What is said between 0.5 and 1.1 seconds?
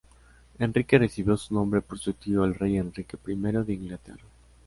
Enrique